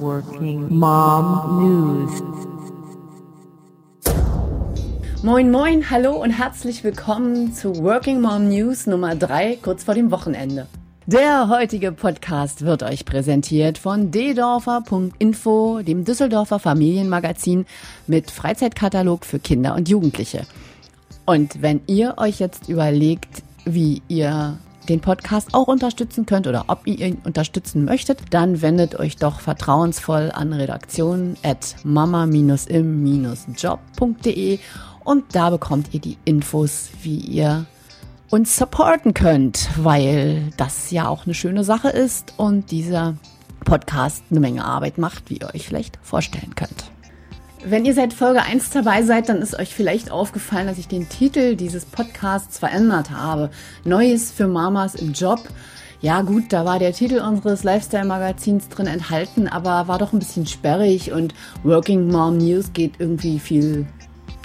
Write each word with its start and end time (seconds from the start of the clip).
Working 0.00 0.76
Mom 0.76 1.60
News. 1.60 2.22
Moin, 5.22 5.50
moin, 5.50 5.90
hallo 5.90 6.20
und 6.22 6.30
herzlich 6.30 6.82
willkommen 6.82 7.52
zu 7.52 7.82
Working 7.82 8.20
Mom 8.20 8.48
News 8.48 8.86
Nummer 8.86 9.14
3, 9.14 9.58
kurz 9.62 9.84
vor 9.84 9.94
dem 9.94 10.10
Wochenende. 10.10 10.66
Der 11.06 11.48
heutige 11.48 11.92
Podcast 11.92 12.64
wird 12.64 12.82
euch 12.82 13.04
präsentiert 13.04 13.78
von 13.78 14.10
ddorfer.info, 14.10 15.82
dem 15.82 16.04
Düsseldorfer 16.04 16.58
Familienmagazin 16.58 17.66
mit 18.06 18.30
Freizeitkatalog 18.30 19.24
für 19.24 19.38
Kinder 19.38 19.74
und 19.74 19.88
Jugendliche. 19.88 20.46
Und 21.26 21.62
wenn 21.62 21.82
ihr 21.86 22.14
euch 22.16 22.40
jetzt 22.40 22.68
überlegt, 22.68 23.42
wie 23.64 24.02
ihr 24.08 24.58
den 24.88 25.00
Podcast 25.00 25.48
auch 25.52 25.68
unterstützen 25.68 26.26
könnt 26.26 26.46
oder 26.46 26.64
ob 26.68 26.86
ihr 26.86 27.06
ihn 27.06 27.18
unterstützen 27.24 27.84
möchtet, 27.84 28.20
dann 28.30 28.62
wendet 28.62 28.98
euch 28.98 29.16
doch 29.16 29.40
vertrauensvoll 29.40 30.30
an 30.32 30.52
redaktion 30.52 31.36
at 31.42 31.76
mama-im-job.de 31.84 34.58
und 35.04 35.24
da 35.32 35.50
bekommt 35.50 35.92
ihr 35.92 36.00
die 36.00 36.16
Infos, 36.24 36.88
wie 37.02 37.18
ihr 37.18 37.66
uns 38.30 38.56
supporten 38.56 39.14
könnt, 39.14 39.68
weil 39.76 40.50
das 40.56 40.90
ja 40.90 41.08
auch 41.08 41.26
eine 41.26 41.34
schöne 41.34 41.62
Sache 41.62 41.88
ist 41.88 42.34
und 42.36 42.70
dieser 42.70 43.14
Podcast 43.64 44.24
eine 44.30 44.40
Menge 44.40 44.64
Arbeit 44.64 44.98
macht, 44.98 45.30
wie 45.30 45.38
ihr 45.38 45.54
euch 45.54 45.66
vielleicht 45.66 45.98
vorstellen 46.02 46.54
könnt. 46.54 46.93
Wenn 47.66 47.86
ihr 47.86 47.94
seit 47.94 48.12
Folge 48.12 48.42
1 48.42 48.68
dabei 48.70 49.02
seid, 49.04 49.30
dann 49.30 49.40
ist 49.40 49.58
euch 49.58 49.74
vielleicht 49.74 50.10
aufgefallen, 50.10 50.66
dass 50.66 50.76
ich 50.76 50.86
den 50.86 51.08
Titel 51.08 51.56
dieses 51.56 51.86
Podcasts 51.86 52.58
verändert 52.58 53.10
habe. 53.10 53.48
Neues 53.84 54.30
für 54.30 54.46
Mamas 54.46 54.94
im 54.94 55.14
Job. 55.14 55.40
Ja 56.02 56.20
gut, 56.20 56.52
da 56.52 56.66
war 56.66 56.78
der 56.78 56.92
Titel 56.92 57.20
unseres 57.20 57.64
Lifestyle-Magazins 57.64 58.68
drin 58.68 58.86
enthalten, 58.86 59.48
aber 59.48 59.88
war 59.88 59.98
doch 59.98 60.12
ein 60.12 60.18
bisschen 60.18 60.46
sperrig 60.46 61.10
und 61.10 61.32
Working 61.62 62.08
Mom 62.08 62.36
News 62.36 62.74
geht 62.74 62.96
irgendwie 62.98 63.38
viel 63.38 63.86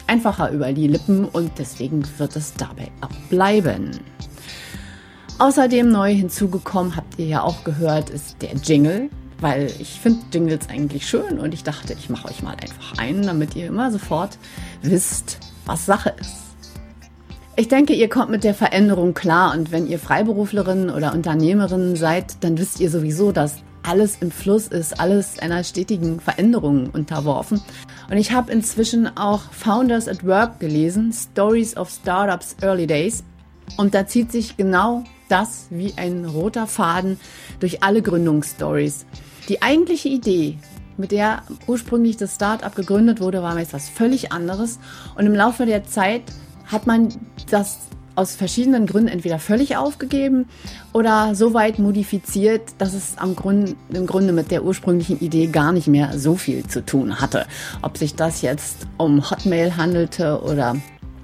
einfacher 0.08 0.52
über 0.52 0.72
die 0.72 0.88
Lippen 0.88 1.26
und 1.26 1.52
deswegen 1.60 2.06
wird 2.20 2.38
es 2.38 2.54
dabei 2.54 2.90
auch 3.02 3.10
bleiben. 3.30 4.00
Außerdem 5.40 5.90
neu 5.90 6.14
hinzugekommen, 6.14 6.96
habt 6.96 7.20
ihr 7.20 7.26
ja 7.26 7.44
auch 7.44 7.66
gehört, 7.66 8.10
ist 8.12 8.42
der 8.42 8.54
Jingle 8.54 9.10
weil 9.42 9.72
ich 9.80 10.00
finde 10.00 10.22
Jingles 10.34 10.70
eigentlich 10.70 11.08
schön 11.08 11.40
und 11.40 11.54
ich 11.54 11.64
dachte, 11.64 11.94
ich 11.94 12.10
mache 12.10 12.28
euch 12.28 12.44
mal 12.44 12.56
einfach 12.62 12.98
einen, 12.98 13.26
damit 13.26 13.56
ihr 13.56 13.68
immer 13.68 13.92
sofort 13.92 14.38
wisst, 14.82 15.40
was 15.66 15.86
Sache 15.86 16.14
ist. 16.20 16.50
Ich 17.56 17.68
denke, 17.68 17.94
ihr 17.94 18.08
kommt 18.08 18.32
mit 18.32 18.44
der 18.44 18.54
Veränderung 18.54 19.14
klar 19.14 19.54
und 19.54 19.72
wenn 19.72 19.86
ihr 19.86 20.00
Freiberuflerin 20.00 20.90
oder 20.90 21.14
Unternehmerin 21.14 21.96
seid, 21.96 22.44
dann 22.44 22.58
wisst 22.58 22.80
ihr 22.80 22.90
sowieso, 22.90 23.32
dass 23.32 23.56
alles 23.84 24.18
im 24.22 24.32
Fluss 24.32 24.68
ist, 24.68 25.00
alles 25.00 25.40
einer 25.40 25.64
stetigen 25.64 26.20
Veränderung 26.20 26.90
unterworfen. 26.92 27.62
Und 28.10 28.18
ich 28.18 28.32
habe 28.32 28.52
inzwischen 28.52 29.18
auch 29.18 29.42
Founders 29.52 30.08
at 30.08 30.26
Work 30.26 30.60
gelesen, 30.60 31.12
Stories 31.12 31.76
of 31.76 31.90
Startups 31.90 32.56
Early 32.62 32.88
Days. 32.88 33.24
Und 33.78 33.94
da 33.94 34.08
zieht 34.08 34.32
sich 34.32 34.58
genau 34.58 35.04
das 35.28 35.68
wie 35.70 35.94
ein 35.96 36.26
roter 36.26 36.68
Faden 36.68 37.20
durch 37.60 37.84
alle 37.84 38.02
Gründungsstories. 38.02 39.06
Die 39.50 39.64
eigentliche 39.64 40.10
Idee, 40.10 40.58
mit 40.98 41.12
der 41.12 41.42
ursprünglich 41.66 42.18
das 42.18 42.36
Startup 42.36 42.74
gegründet 42.76 43.20
wurde, 43.20 43.42
war 43.42 43.58
etwas 43.58 43.90
völlig 43.90 44.32
anderes. 44.32 44.80
Und 45.16 45.26
im 45.26 45.34
Laufe 45.34 45.66
der 45.66 45.86
Zeit 45.86 46.22
hat 46.66 46.86
man 46.86 47.10
das 47.50 47.80
aus 48.16 48.36
verschiedenen 48.36 48.86
Gründen 48.86 49.08
entweder 49.08 49.40
völlig 49.40 49.78
aufgegeben 49.78 50.46
oder 50.94 51.34
so 51.34 51.54
weit 51.54 51.80
modifiziert, 51.80 52.62
dass 52.78 52.94
es 52.94 53.18
am 53.18 53.36
Grund, 53.36 53.76
im 53.92 54.06
Grunde 54.06 54.34
mit 54.34 54.52
der 54.52 54.64
ursprünglichen 54.64 55.20
Idee 55.20 55.48
gar 55.48 55.72
nicht 55.72 55.88
mehr 55.88 56.20
so 56.20 56.36
viel 56.36 56.68
zu 56.68 56.86
tun 56.86 57.20
hatte. 57.20 57.48
Ob 57.82 57.98
sich 57.98 58.16
das 58.16 58.42
jetzt 58.44 58.86
um 58.98 59.32
Hotmail 59.32 59.78
handelte 59.78 60.42
oder 60.44 60.76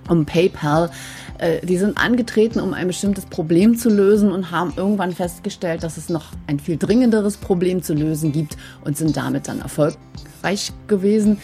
um 0.07 0.25
PayPal, 0.25 0.89
äh, 1.38 1.66
die 1.66 1.78
sind 1.78 1.97
angetreten, 1.97 2.59
um 2.59 2.73
ein 2.73 2.88
bestimmtes 2.88 3.25
Problem 3.25 3.78
zu 3.78 3.90
lösen 3.90 4.31
und 4.31 4.51
haben 4.51 4.73
irgendwann 4.75 5.13
festgestellt, 5.13 5.84
dass 5.84 5.97
es 5.97 6.09
noch 6.09 6.25
ein 6.47 6.59
viel 6.59 6.78
dringenderes 6.78 7.38
Problem 7.38 7.84
zu 7.84 7.94
lösen 7.94 8.31
gibt 8.31 8.57
und 8.84 8.97
sind 8.97 9.18
damit 9.18 9.47
dann 9.47 9.62
erfolgreich 9.62 10.72
gewesen. 10.88 11.40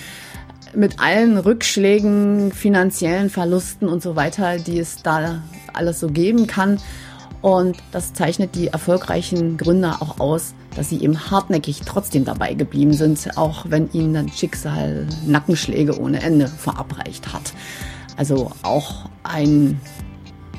Mit 0.74 1.00
allen 1.02 1.38
Rückschlägen, 1.38 2.54
finanziellen 2.54 3.30
Verlusten 3.30 3.90
und 3.90 4.02
so 4.02 4.16
weiter, 4.16 4.58
die 4.58 4.80
es 4.80 5.04
da 5.04 5.44
alles 5.74 6.00
so 6.00 6.08
geben 6.08 6.48
kann. 6.48 6.80
Und 7.42 7.78
das 7.92 8.14
zeichnet 8.14 8.56
die 8.56 8.68
erfolgreichen 8.68 9.58
Gründer 9.58 9.98
auch 10.02 10.20
aus, 10.20 10.54
dass 10.76 10.90
sie 10.90 11.04
eben 11.04 11.32
hartnäckig 11.32 11.82
trotzdem 11.86 12.24
dabei 12.24 12.54
geblieben 12.54 12.94
sind, 12.94 13.36
auch 13.36 13.66
wenn 13.68 13.92
ihnen 13.92 14.14
dann 14.14 14.30
Schicksal 14.30 15.08
Nackenschläge 15.26 16.00
ohne 16.00 16.22
Ende 16.22 16.48
verabreicht 16.48 17.34
hat. 17.34 17.54
Also 18.18 18.52
auch 18.64 19.10
ein 19.24 19.80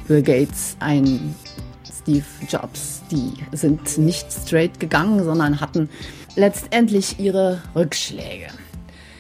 Bill 0.09 0.23
Gates, 0.23 0.77
ein 0.81 1.35
Steve 2.03 2.25
Jobs, 2.49 3.03
die 3.11 3.33
sind 3.53 3.99
nicht 3.99 4.33
straight 4.33 4.81
gegangen, 4.81 5.23
sondern 5.23 5.61
hatten 5.61 5.89
letztendlich 6.35 7.21
ihre 7.21 7.63
Rückschläge. 7.75 8.49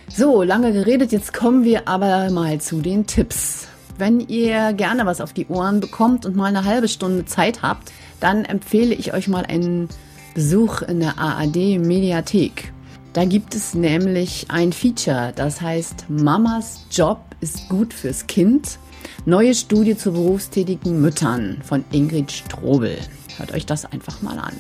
So, 0.09 0.42
lange 0.42 0.72
geredet, 0.72 1.12
jetzt 1.12 1.32
kommen 1.32 1.65
wir 1.65 1.88
aber 1.88 2.31
mal 2.31 2.60
zu 2.60 2.81
den 2.81 3.06
Tipps. 3.06 3.69
Wenn 3.98 4.21
ihr 4.21 4.72
gerne 4.72 5.06
was 5.06 5.21
auf 5.21 5.32
die 5.32 5.47
Ohren 5.47 5.81
bekommt 5.81 6.26
und 6.26 6.37
mal 6.37 6.47
eine 6.47 6.65
halbe 6.65 6.88
Stunde 6.88 7.25
Zeit 7.25 7.62
habt, 7.62 7.92
dann 8.21 8.44
empfehle 8.44 8.94
ich 8.94 9.15
euch 9.15 9.28
mal 9.28 9.44
einen 9.44 9.88
Besuch 10.34 10.82
in 10.82 11.00
der 11.00 11.19
AAD 11.19 11.78
Mediathek. 11.78 12.72
Da 13.12 13.27
gibt 13.27 13.55
es 13.55 13.75
nämlich 13.75 14.47
ein 14.49 14.73
Feature, 14.73 15.34
das 15.37 15.61
heißt 15.61 16.06
Mamas 16.09 16.87
Job 16.91 17.21
ist 17.41 17.69
gut 17.69 17.93
fürs 17.93 18.27
Kind. 18.27 18.78
Neue 19.27 19.55
Studie 19.55 19.99
zu 19.99 20.12
berufstätigen 20.12 21.03
Müttern 21.03 21.61
von 21.62 21.84
Ingrid 21.93 22.33
Strobel. 22.33 22.97
Hört 23.37 23.53
euch 23.53 23.67
das 23.67 23.84
einfach 23.84 24.22
mal 24.22 24.39
an. 24.39 24.55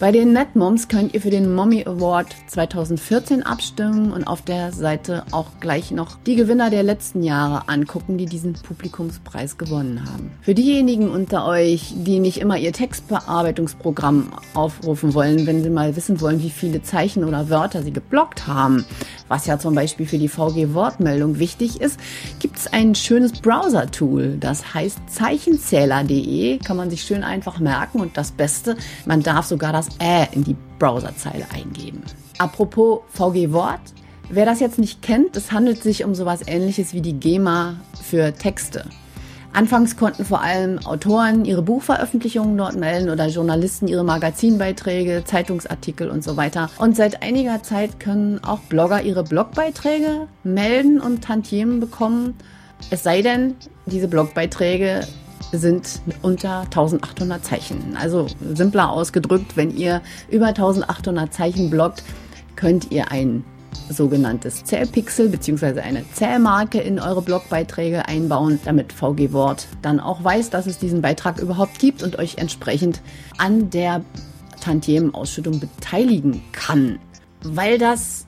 Bei 0.00 0.10
den 0.10 0.32
NetMoms 0.32 0.88
könnt 0.88 1.14
ihr 1.14 1.20
für 1.20 1.30
den 1.30 1.54
Mommy 1.54 1.84
Award 1.86 2.26
2014 2.48 3.44
abstimmen 3.44 4.12
und 4.12 4.24
auf 4.24 4.42
der 4.42 4.72
Seite 4.72 5.22
auch 5.30 5.46
gleich 5.60 5.92
noch 5.92 6.18
die 6.26 6.34
Gewinner 6.34 6.68
der 6.68 6.82
letzten 6.82 7.22
Jahre 7.22 7.68
angucken, 7.68 8.18
die 8.18 8.26
diesen 8.26 8.54
Publikumspreis 8.54 9.56
gewonnen 9.56 10.02
haben. 10.04 10.32
Für 10.42 10.52
diejenigen 10.52 11.10
unter 11.10 11.46
euch, 11.46 11.94
die 11.94 12.18
nicht 12.18 12.38
immer 12.38 12.58
ihr 12.58 12.72
Textbearbeitungsprogramm 12.72 14.32
aufrufen 14.54 15.14
wollen, 15.14 15.46
wenn 15.46 15.62
sie 15.62 15.70
mal 15.70 15.94
wissen 15.94 16.20
wollen, 16.20 16.42
wie 16.42 16.50
viele 16.50 16.82
Zeichen 16.82 17.22
oder 17.22 17.48
Wörter 17.48 17.84
sie 17.84 17.92
geblockt 17.92 18.48
haben, 18.48 18.84
was 19.28 19.46
ja 19.46 19.58
zum 19.58 19.74
Beispiel 19.74 20.06
für 20.06 20.18
die 20.18 20.28
VG-Wortmeldung 20.28 21.38
wichtig 21.38 21.80
ist, 21.80 21.98
gibt 22.40 22.58
es 22.58 22.72
ein 22.72 22.94
schönes 22.94 23.32
Browser-Tool. 23.32 24.36
Das 24.38 24.74
heißt 24.74 24.98
zeichenzähler.de, 25.08 26.58
kann 26.58 26.76
man 26.76 26.90
sich 26.90 27.02
schön 27.02 27.24
einfach 27.24 27.58
merken 27.58 28.00
und 28.00 28.16
das 28.16 28.32
Beste, 28.32 28.76
man 29.06 29.22
darf 29.22 29.46
sogar 29.46 29.72
das 29.72 29.88
Ä 30.00 30.26
in 30.32 30.44
die 30.44 30.56
Browserzeile 30.78 31.46
eingeben. 31.52 32.02
Apropos 32.38 33.00
VG-Wort, 33.10 33.80
wer 34.28 34.44
das 34.44 34.60
jetzt 34.60 34.78
nicht 34.78 35.02
kennt, 35.02 35.36
es 35.36 35.52
handelt 35.52 35.82
sich 35.82 36.04
um 36.04 36.14
sowas 36.14 36.40
ähnliches 36.46 36.92
wie 36.92 37.00
die 37.00 37.14
GEMA 37.14 37.76
für 38.02 38.34
Texte. 38.34 38.84
Anfangs 39.54 39.96
konnten 39.96 40.24
vor 40.24 40.40
allem 40.40 40.84
Autoren 40.84 41.44
ihre 41.44 41.62
Buchveröffentlichungen 41.62 42.58
dort 42.58 42.74
melden 42.74 43.08
oder 43.08 43.28
Journalisten 43.28 43.86
ihre 43.86 44.02
Magazinbeiträge, 44.02 45.22
Zeitungsartikel 45.24 46.10
und 46.10 46.24
so 46.24 46.36
weiter. 46.36 46.70
Und 46.78 46.96
seit 46.96 47.22
einiger 47.22 47.62
Zeit 47.62 48.00
können 48.00 48.42
auch 48.42 48.58
Blogger 48.58 49.02
ihre 49.02 49.22
Blogbeiträge 49.22 50.26
melden 50.42 51.00
und 51.00 51.22
Tantiemen 51.22 51.78
bekommen. 51.78 52.34
Es 52.90 53.04
sei 53.04 53.22
denn, 53.22 53.54
diese 53.86 54.08
Blogbeiträge 54.08 55.06
sind 55.52 56.00
unter 56.22 56.62
1800 56.62 57.44
Zeichen. 57.44 57.96
Also 57.96 58.26
simpler 58.54 58.90
ausgedrückt, 58.90 59.56
wenn 59.56 59.70
ihr 59.76 60.02
über 60.32 60.46
1800 60.46 61.32
Zeichen 61.32 61.70
bloggt, 61.70 62.02
könnt 62.56 62.90
ihr 62.90 63.12
ein 63.12 63.44
sogenanntes 63.88 64.64
Zählpixel 64.64 65.28
bzw. 65.28 65.80
eine 65.80 66.04
Zählmarke 66.12 66.80
in 66.80 66.98
eure 66.98 67.22
Blogbeiträge 67.22 68.06
einbauen, 68.06 68.58
damit 68.64 68.92
VG 68.92 69.32
Wort 69.32 69.66
dann 69.82 70.00
auch 70.00 70.22
weiß, 70.22 70.50
dass 70.50 70.66
es 70.66 70.78
diesen 70.78 71.02
Beitrag 71.02 71.38
überhaupt 71.40 71.78
gibt 71.78 72.02
und 72.02 72.18
euch 72.18 72.38
entsprechend 72.38 73.00
an 73.38 73.70
der 73.70 74.02
Tantiemenausschüttung 74.60 75.60
beteiligen 75.60 76.42
kann. 76.52 76.98
Weil 77.42 77.78
das 77.78 78.26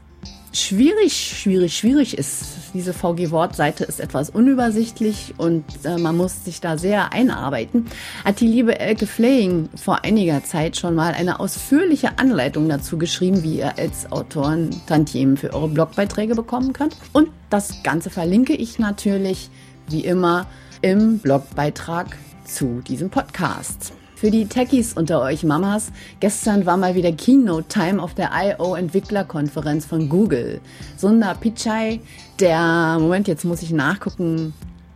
schwierig, 0.53 1.35
schwierig, 1.39 1.77
schwierig 1.77 2.19
ist. 2.19 2.45
Diese 2.77 2.93
VG-Wort-Seite 2.93 3.85
ist 3.85 4.01
etwas 4.01 4.29
unübersichtlich 4.29 5.33
und 5.39 5.65
äh, 5.85 5.97
man 5.97 6.15
muss 6.15 6.45
sich 6.45 6.61
da 6.61 6.77
sehr 6.77 7.15
einarbeiten. 7.15 7.87
Hat 8.23 8.41
die 8.41 8.47
liebe 8.47 8.79
Elke 8.79 9.07
Flaying 9.07 9.71
vor 9.75 10.05
einiger 10.05 10.45
Zeit 10.45 10.77
schon 10.77 10.95
mal 10.95 11.15
eine 11.15 11.41
ausführliche 11.41 12.19
Anleitung 12.19 12.69
dazu 12.69 12.99
geschrieben, 12.99 13.43
wie 13.43 13.61
ihr 13.61 13.79
als 13.79 14.13
Autoren 14.13 14.69
Tantiemen 14.87 15.39
für 15.39 15.55
eure 15.55 15.69
Blogbeiträge 15.69 16.35
bekommen 16.35 16.75
könnt. 16.75 16.95
Und 17.15 17.29
das 17.49 17.83
Ganze 17.83 18.11
verlinke 18.11 18.53
ich 18.53 18.79
natürlich 18.79 19.49
wie 19.89 20.05
immer 20.05 20.47
im 20.83 21.19
Blogbeitrag 21.19 22.15
zu 22.45 22.83
diesem 22.87 23.09
Podcast. 23.09 23.95
Für 24.17 24.31
die 24.31 24.47
Techies 24.47 24.95
unter 24.95 25.21
euch 25.21 25.45
Mamas, 25.45 25.93
gestern 26.21 26.65
war 26.65 26.79
mal 26.79 26.95
wieder 26.95 27.13
Keynote 27.13 27.69
Time 27.69 28.03
auf 28.03 28.15
der 28.15 28.31
I.O. 28.33 28.75
Entwicklerkonferenz 28.75 29.85
von 29.85 30.09
Google. 30.09 30.63
Sundar 30.97 31.35
Pichai, 31.35 32.01
der, 32.41 32.97
Moment, 32.99 33.29
jetzt 33.29 33.45
muss 33.45 33.61
ich 33.61 33.73
nachgucken, 33.73 34.55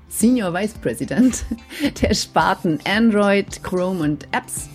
Senior 0.09 0.55
Vice 0.55 0.73
President 0.73 1.45
der 2.01 2.15
Sparten 2.15 2.79
Android, 2.89 3.63
Chrome 3.63 4.03
und 4.03 4.27
Apps, 4.33 4.71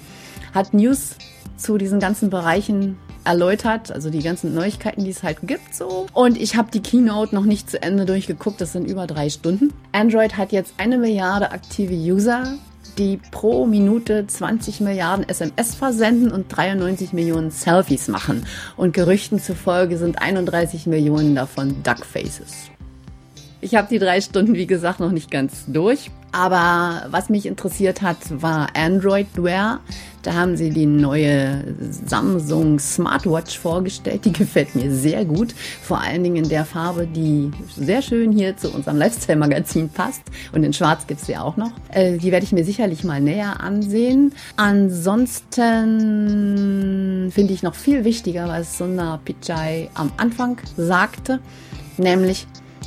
hat 0.54 0.76
News 0.76 1.16
zu 1.58 1.80
diesen 1.80 2.00
ganzen 2.00 2.30
Bereichen 2.30 3.00
erläutert, 3.24 3.92
also 3.92 4.12
die 4.12 4.22
ganzen 4.22 4.54
Neuigkeiten, 4.54 5.04
die 5.04 5.10
es 5.10 5.24
halt 5.24 5.40
gibt 5.42 5.74
so. 5.74 6.06
Und 6.14 6.40
ich 6.40 6.56
habe 6.56 6.70
die 6.70 6.84
Keynote 6.84 7.34
noch 7.34 7.46
nicht 7.46 7.68
zu 7.68 7.82
Ende 7.82 8.06
durchgeguckt, 8.06 8.62
das 8.62 8.74
sind 8.74 8.88
über 8.88 9.08
drei 9.08 9.32
Stunden. 9.32 9.74
Android 9.92 10.38
hat 10.38 10.52
jetzt 10.52 10.76
eine 10.78 11.00
Milliarde 11.00 11.52
aktive 11.52 11.96
User, 11.96 12.60
die 12.98 13.20
pro 13.32 13.66
Minute 13.66 14.28
20 14.28 14.82
Milliarden 14.82 15.28
SMS 15.28 15.76
versenden 15.76 16.32
und 16.32 16.48
93 16.50 17.14
Millionen 17.14 17.52
Selfies 17.52 18.08
machen. 18.08 18.46
Und 18.78 18.94
Gerüchten 18.94 19.40
zufolge 19.40 19.98
sind 19.98 20.22
31 20.22 20.88
Millionen 20.88 21.36
davon 21.36 21.84
Duckfaces. 21.84 22.72
Ich 23.66 23.74
habe 23.74 23.88
die 23.90 23.98
drei 23.98 24.22
Stunden, 24.22 24.54
wie 24.54 24.68
gesagt, 24.68 25.00
noch 25.00 25.10
nicht 25.10 25.32
ganz 25.32 25.64
durch. 25.66 26.12
Aber 26.32 27.08
was 27.10 27.30
mich 27.30 27.48
interessiert 27.48 28.04
hat, 28.04 28.18
war 28.30 28.68
Android 28.76 29.26
Wear. 29.38 29.80
Da 30.22 30.36
haben 30.36 30.56
sie 30.56 30.70
die 30.70 30.86
neue 30.86 31.64
Samsung 31.90 32.78
Smartwatch 32.78 33.58
vorgestellt. 33.58 34.24
Die 34.26 34.34
gefällt 34.38 34.76
mir 34.76 34.94
sehr 34.94 35.26
gut. 35.26 35.56
Vor 35.82 36.00
allen 36.00 36.24
Dingen 36.24 36.44
in 36.44 36.50
der 36.50 36.64
Farbe, 36.64 37.08
die 37.08 37.50
sehr 37.76 38.04
schön 38.04 38.32
hier 38.32 38.56
zu 38.56 38.70
unserem 38.70 38.98
Lifestyle-Magazin 38.98 39.90
passt. 39.90 40.22
Und 40.54 40.64
in 40.64 40.72
Schwarz 40.72 41.08
gibt 41.08 41.22
es 41.22 41.26
sie 41.26 41.36
auch 41.36 41.58
noch. 41.58 41.72
Äh, 41.92 42.20
die 42.20 42.32
werde 42.32 42.46
ich 42.46 42.52
mir 42.52 42.66
sicherlich 42.66 43.04
mal 43.04 43.20
näher 43.20 43.62
ansehen. 43.62 44.34
Ansonsten 44.58 45.72
finde 47.32 47.52
ich 47.52 47.64
noch 47.64 47.74
viel 47.74 48.04
wichtiger, 48.04 48.48
was 48.48 48.78
Sundar 48.78 49.20
Pichai 49.26 49.90
am 49.96 50.12
Anfang 50.18 50.60
sagte. 50.78 51.40
Nämlich, 51.98 52.46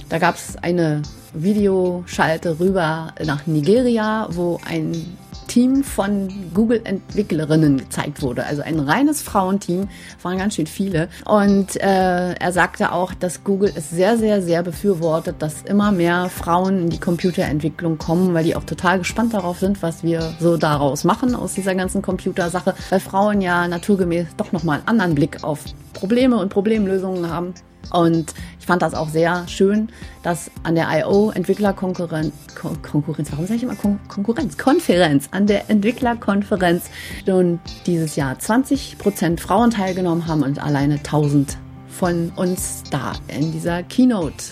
da 0.09 0.19
gab 0.19 0.37
es 0.37 0.57
eine 0.57 1.03
Videoschalte 1.35 2.59
rüber 2.59 3.13
nach 3.25 3.47
Nigeria, 3.47 4.29
wo 4.31 4.59
ein 4.67 5.17
Team 5.49 5.83
von 5.83 6.29
Google-Entwicklerinnen 6.55 7.79
gezeigt 7.79 8.23
wurde. 8.23 8.45
Also 8.45 8.63
ein 8.63 8.79
reines 8.79 9.23
Frauenteam, 9.23 9.89
waren 10.23 10.39
ganz 10.39 10.55
schön 10.55 10.67
viele. 10.67 11.09
Und 11.25 11.77
äh, 11.77 12.35
er 12.35 12.53
sagte 12.53 12.93
auch, 12.93 13.15
dass 13.15 13.45
Google 13.45 13.73
es 13.75 13.91
sehr, 13.91 14.19
sehr, 14.19 14.43
sehr 14.43 14.63
befürwortet, 14.63 15.37
dass 15.41 15.63
immer 15.63 15.91
mehr 15.91 16.29
Frauen 16.29 16.83
in 16.83 16.91
die 16.91 17.01
Computerentwicklung 17.01 17.99
kommen, 17.99 18.35
weil 18.35 18.45
die 18.45 18.57
auch 18.57 18.65
total 18.65 18.99
gespannt 18.99 19.35
darauf 19.35 19.59
sind, 19.59 19.83
was 19.83 20.03
wir 20.03 20.35
so 20.39 20.57
daraus 20.57 21.05
machen 21.05 21.35
aus 21.35 21.55
dieser 21.55 21.75
ganzen 21.75 22.03
Computersache, 22.03 22.75
weil 22.91 23.01
Frauen 23.01 23.41
ja 23.41 23.67
naturgemäß 23.67 24.27
doch 24.37 24.53
nochmal 24.53 24.79
einen 24.79 24.89
anderen 24.89 25.15
Blick 25.15 25.43
auf 25.43 25.65
Probleme 25.95 26.37
und 26.37 26.51
Problemlösungen 26.51 27.31
haben. 27.31 27.55
Und 27.91 28.35
ich 28.61 28.67
fand 28.67 28.83
das 28.83 28.95
auch 28.95 29.09
sehr 29.09 29.47
schön, 29.49 29.89
dass 30.23 30.51
an 30.63 30.75
der 30.75 30.89
I.O. 30.91 31.31
Entwicklerkonkurrenz, 31.31 32.33
Kon 32.61 32.81
Konkurrenz, 32.83 33.31
warum 33.33 33.47
sage 33.47 33.57
ich 33.57 33.63
immer 33.63 33.77
Kon 33.77 33.99
Konkurrenz? 34.09 34.59
Konferenz, 34.59 35.29
an 35.31 35.47
der 35.47 35.71
Entwicklerkonferenz 35.71 36.91
nun 37.27 37.61
dieses 37.87 38.17
Jahr 38.17 38.39
20 38.39 38.99
Prozent 38.99 39.41
Frauen 39.41 39.71
teilgenommen 39.71 40.27
haben 40.27 40.43
und 40.43 40.63
alleine 40.63 40.97
1000 40.97 41.57
von 41.89 42.31
uns 42.37 42.85
da 42.91 43.15
in 43.29 43.53
dieser 43.53 43.83
Keynote 43.83 44.45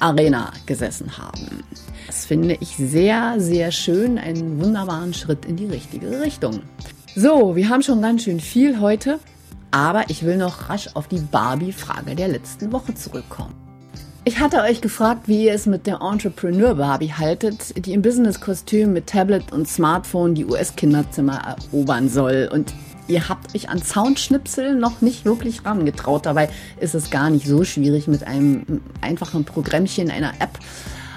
Arena 0.00 0.52
gesessen 0.66 1.16
haben. 1.16 1.62
Das 2.06 2.26
finde 2.26 2.58
ich 2.60 2.76
sehr, 2.76 3.36
sehr 3.38 3.70
schön, 3.70 4.18
einen 4.18 4.60
wunderbaren 4.60 5.14
Schritt 5.14 5.46
in 5.46 5.56
die 5.56 5.66
richtige 5.66 6.20
Richtung. 6.20 6.60
So, 7.14 7.56
wir 7.56 7.68
haben 7.68 7.82
schon 7.82 8.02
ganz 8.02 8.24
schön 8.24 8.40
viel 8.40 8.80
heute. 8.80 9.20
Aber 9.72 10.08
ich 10.10 10.22
will 10.22 10.36
noch 10.36 10.68
rasch 10.68 10.90
auf 10.94 11.08
die 11.08 11.18
Barbie-Frage 11.18 12.14
der 12.14 12.28
letzten 12.28 12.70
Woche 12.72 12.94
zurückkommen. 12.94 13.54
Ich 14.24 14.38
hatte 14.38 14.60
euch 14.60 14.80
gefragt, 14.80 15.26
wie 15.26 15.46
ihr 15.46 15.54
es 15.54 15.66
mit 15.66 15.86
der 15.86 16.00
Entrepreneur 16.00 16.76
Barbie 16.76 17.12
haltet, 17.12 17.84
die 17.84 17.92
im 17.92 18.02
Business-Kostüm 18.02 18.92
mit 18.92 19.08
Tablet 19.08 19.50
und 19.50 19.66
Smartphone 19.66 20.36
die 20.36 20.44
US-Kinderzimmer 20.44 21.56
erobern 21.72 22.08
soll. 22.08 22.48
Und 22.52 22.72
ihr 23.08 23.28
habt 23.28 23.52
euch 23.56 23.70
an 23.70 23.82
Soundschnipsel 23.82 24.76
noch 24.76 25.00
nicht 25.00 25.24
wirklich 25.24 25.64
rangetraut. 25.64 26.26
Dabei 26.26 26.50
ist 26.78 26.94
es 26.94 27.10
gar 27.10 27.30
nicht 27.30 27.46
so 27.46 27.64
schwierig, 27.64 28.06
mit 28.06 28.24
einem 28.24 28.82
einfachen 29.00 29.44
Programmchen, 29.44 30.10
einer 30.10 30.34
App 30.38 30.58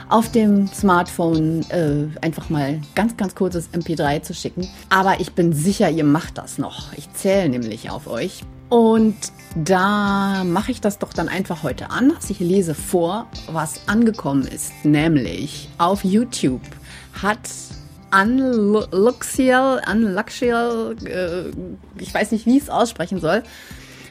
auf 0.10 0.32
dem 0.32 0.68
Smartphone 0.68 1.62
äh, 1.70 2.08
einfach 2.22 2.50
mal 2.50 2.82
ganz, 2.94 3.18
ganz 3.18 3.36
kurzes 3.36 3.70
MP3 3.74 4.22
zu 4.22 4.34
schicken. 4.34 4.68
Aber 4.90 5.20
ich 5.20 5.34
bin 5.34 5.54
sicher, 5.54 5.90
ihr 5.90 6.04
macht 6.04 6.38
das 6.38 6.58
noch. 6.58 6.94
Ich 6.94 7.12
zähle 7.14 7.50
nämlich 7.50 7.90
auf 7.90 8.08
euch. 8.08 8.44
Und 8.70 9.16
da 9.56 10.44
mache 10.44 10.72
ich 10.72 10.82
das 10.82 11.00
doch 11.00 11.14
dann 11.14 11.30
einfach 11.30 11.64
heute 11.64 11.92
anders. 11.92 12.30
Ich 12.30 12.40
lese 12.40 12.76
vor, 12.76 13.28
was 13.48 13.88
angekommen 13.88 14.48
ist. 14.48 14.72
Nämlich 14.84 15.70
auf 15.78 16.04
YouTube 16.04 16.62
hat 17.22 17.40
Unluxial, 18.12 19.82
Unluxial, 19.92 20.96
äh, 21.06 22.02
ich 22.02 22.14
weiß 22.14 22.32
nicht, 22.32 22.46
wie 22.46 22.58
ich 22.58 22.64
es 22.64 22.70
aussprechen 22.70 23.20
soll, 23.20 23.44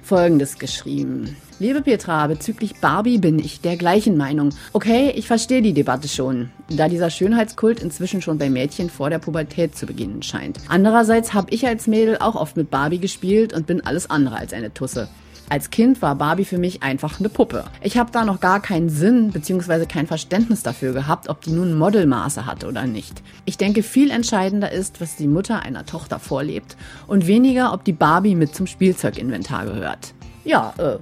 Folgendes 0.03 0.59
geschrieben. 0.59 1.37
Liebe 1.61 1.83
Petra, 1.83 2.27
bezüglich 2.27 2.81
Barbie 2.81 3.19
bin 3.19 3.39
ich 3.39 3.61
der 3.61 3.77
gleichen 3.77 4.17
Meinung. 4.17 4.51
Okay, 4.73 5.13
ich 5.15 5.29
verstehe 5.29 5.63
die 5.63 5.73
Debatte 5.73 6.09
schon, 6.09 6.51
da 6.69 6.89
dieser 6.89 7.11
Schönheitskult 7.11 7.81
inzwischen 7.81 8.21
schon 8.21 8.39
bei 8.39 8.51
Mädchen 8.51 8.91
vor 8.91 9.09
der 9.09 9.21
Pubertät 9.21 9.77
zu 9.77 9.87
beginnen 9.87 10.21
scheint. 10.25 10.59
Andererseits 10.67 11.33
habe 11.33 11.55
ich 11.55 11.65
als 11.65 11.87
Mädel 11.87 12.19
auch 12.19 12.35
oft 12.35 12.57
mit 12.57 12.73
Barbie 12.73 12.99
gespielt 12.99 13.53
und 13.53 13.69
bin 13.69 13.87
alles 13.87 14.11
andere 14.11 14.37
als 14.37 14.53
eine 14.53 14.75
Tusse. 14.75 15.09
Als 15.49 15.71
Kind 15.71 16.03
war 16.03 16.17
Barbie 16.17 16.45
für 16.45 16.59
mich 16.59 16.83
einfach 16.83 17.21
eine 17.21 17.29
Puppe. 17.29 17.67
Ich 17.83 17.99
habe 17.99 18.11
da 18.11 18.25
noch 18.25 18.41
gar 18.41 18.61
keinen 18.61 18.89
Sinn 18.89 19.31
bzw. 19.31 19.87
kein 19.87 20.09
Verständnis 20.09 20.65
dafür 20.65 20.93
gehabt, 20.93 21.29
ob 21.29 21.43
die 21.43 21.53
nun 21.53 21.79
Modelmaße 21.79 22.47
hat 22.47 22.65
oder 22.65 22.85
nicht. 22.87 23.23
Ich 23.45 23.59
denke, 23.59 23.85
viel 23.85 24.11
entscheidender 24.11 24.73
ist, 24.73 25.01
was 25.01 25.15
die 25.15 25.29
Mutter 25.29 25.63
einer 25.63 25.87
Tochter 25.87 26.19
vorlebt 26.19 26.77
und 27.07 27.29
weniger, 27.29 27.73
ob 27.73 27.85
die 27.85 27.93
Barbie 27.93 28.35
mit 28.35 28.57
zum 28.57 28.67
Spielzeuginventar 28.67 29.67
gehört. 29.67 30.15
Ja, 30.45 30.75
äh, 30.79 30.99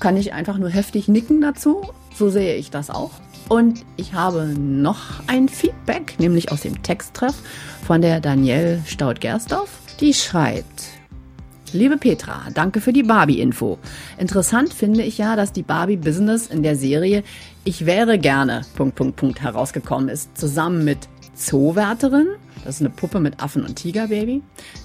kann 0.00 0.16
ich 0.16 0.32
einfach 0.32 0.58
nur 0.58 0.70
heftig 0.70 1.08
nicken 1.08 1.40
dazu. 1.40 1.82
So 2.14 2.30
sehe 2.30 2.56
ich 2.56 2.70
das 2.70 2.90
auch. 2.90 3.12
Und 3.48 3.84
ich 3.96 4.12
habe 4.12 4.46
noch 4.46 5.26
ein 5.26 5.48
Feedback, 5.48 6.16
nämlich 6.18 6.52
aus 6.52 6.62
dem 6.62 6.82
Texttreff 6.82 7.34
von 7.86 8.02
der 8.02 8.20
Danielle 8.20 8.82
Staud-Gersdorf. 8.86 9.70
Die 10.00 10.12
schreibt, 10.12 10.84
Liebe 11.72 11.98
Petra, 11.98 12.46
danke 12.54 12.80
für 12.80 12.94
die 12.94 13.02
Barbie-Info. 13.02 13.78
Interessant 14.16 14.72
finde 14.72 15.02
ich 15.02 15.18
ja, 15.18 15.36
dass 15.36 15.52
die 15.52 15.62
Barbie-Business 15.62 16.46
in 16.46 16.62
der 16.62 16.76
Serie 16.76 17.22
Ich 17.64 17.84
wäre 17.84 18.18
gerne 18.18 18.62
Punkt, 18.74 18.94
Punkt, 18.94 19.16
Punkt 19.16 19.42
herausgekommen 19.42 20.08
ist, 20.08 20.36
zusammen 20.36 20.84
mit 20.84 21.08
Zoowärterin, 21.34 22.28
das 22.64 22.76
ist 22.76 22.80
eine 22.80 22.90
Puppe 22.90 23.20
mit 23.20 23.42
Affen 23.42 23.64
und 23.64 23.76
Tigerbaby, 23.76 24.42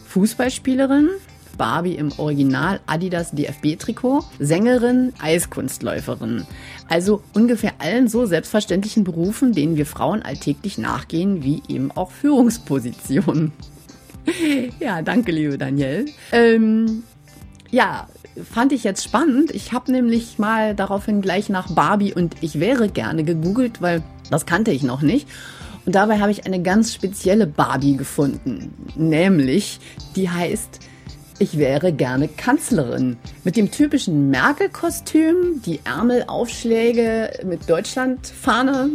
Fußballspielerin, 0.08 1.10
Barbie 1.58 1.96
im 1.96 2.12
Original 2.18 2.80
Adidas 2.86 3.32
DFB-Trikot, 3.32 4.24
Sängerin, 4.40 5.14
Eiskunstläuferin. 5.20 6.46
Also 6.90 7.22
ungefähr 7.34 7.74
allen 7.80 8.08
so 8.08 8.26
selbstverständlichen 8.26 9.04
Berufen, 9.04 9.54
denen 9.54 9.78
wir 9.78 9.86
Frauen 9.86 10.22
alltäglich 10.22 10.78
nachgehen, 10.78 11.44
wie 11.44 11.62
eben 11.68 11.92
auch 11.92 12.12
Führungspositionen. 12.12 13.52
ja, 14.80 15.02
danke, 15.02 15.32
liebe 15.32 15.58
Danielle. 15.58 16.06
Ähm, 16.32 17.04
ja, 17.72 18.08
fand 18.52 18.72
ich 18.72 18.84
jetzt 18.84 19.04
spannend. 19.04 19.52
Ich 19.52 19.74
habe 19.74 19.92
nämlich 19.92 20.40
mal 20.40 20.76
daraufhin 20.76 21.22
gleich 21.22 21.50
nach 21.50 21.72
Barbie 21.72 22.14
und 22.14 22.36
ich 22.42 22.60
wäre 22.60 22.90
gerne 22.90 23.24
gegoogelt, 23.24 23.82
weil 23.82 24.04
das 24.30 24.46
kannte 24.46 24.72
ich 24.72 24.84
noch 24.84 25.02
nicht. 25.02 25.28
Und 25.86 25.96
dabei 25.96 26.20
habe 26.20 26.32
ich 26.32 26.46
eine 26.46 26.62
ganz 26.62 26.94
spezielle 26.94 27.46
Barbie 27.46 27.98
gefunden. 27.98 28.74
Nämlich, 28.96 29.80
die 30.16 30.30
heißt 30.30 30.80
Ich 31.40 31.58
wäre 31.58 31.92
gerne 31.92 32.28
Kanzlerin. 32.28 33.18
Mit 33.44 33.58
dem 33.58 33.72
typischen 33.72 34.30
Merkel-Kostüm, 34.30 35.62
die 35.66 35.80
Ärmelaufschläge 35.84 37.40
mit 37.44 37.68
Deutschlandfahne 37.70 38.92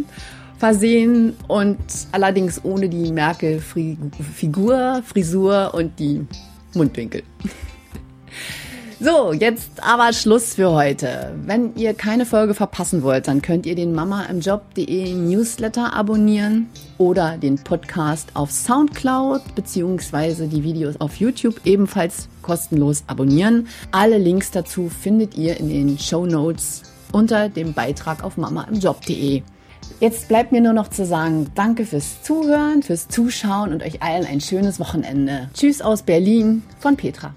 versehen 0.58 1.36
und 1.48 1.78
allerdings 2.12 2.64
ohne 2.64 2.88
die 2.88 3.12
Merkel-Figur, 3.12 5.02
Frisur 5.04 5.74
und 5.74 5.98
die 5.98 6.26
Mundwinkel. 6.74 7.22
So, 9.00 9.32
jetzt 9.32 9.70
aber 9.80 10.12
Schluss 10.12 10.54
für 10.54 10.72
heute. 10.72 11.32
Wenn 11.44 11.76
ihr 11.76 11.94
keine 11.94 12.26
Folge 12.26 12.52
verpassen 12.52 13.04
wollt, 13.04 13.28
dann 13.28 13.42
könnt 13.42 13.64
ihr 13.64 13.76
den 13.76 13.94
Mama 13.94 14.24
im 14.24 14.40
Job.de 14.40 15.14
Newsletter 15.14 15.92
abonnieren 15.92 16.68
oder 16.98 17.36
den 17.36 17.62
Podcast 17.62 18.30
auf 18.34 18.50
Soundcloud 18.50 19.54
beziehungsweise 19.54 20.48
die 20.48 20.64
Videos 20.64 21.00
auf 21.00 21.14
YouTube 21.14 21.60
ebenfalls 21.64 22.28
kostenlos 22.42 23.04
abonnieren. 23.06 23.68
Alle 23.92 24.18
Links 24.18 24.50
dazu 24.50 24.88
findet 24.88 25.36
ihr 25.36 25.60
in 25.60 25.68
den 25.68 25.96
Show 25.96 26.26
Notes 26.26 26.82
unter 27.12 27.48
dem 27.48 27.74
Beitrag 27.74 28.24
auf 28.24 28.36
mamaimjob.de. 28.36 29.42
Jetzt 30.00 30.26
bleibt 30.26 30.50
mir 30.50 30.60
nur 30.60 30.72
noch 30.72 30.88
zu 30.88 31.06
sagen, 31.06 31.46
danke 31.54 31.86
fürs 31.86 32.24
Zuhören, 32.24 32.82
fürs 32.82 33.06
Zuschauen 33.06 33.72
und 33.72 33.84
euch 33.84 34.02
allen 34.02 34.26
ein 34.26 34.40
schönes 34.40 34.80
Wochenende. 34.80 35.50
Tschüss 35.54 35.82
aus 35.82 36.02
Berlin 36.02 36.64
von 36.80 36.96
Petra. 36.96 37.32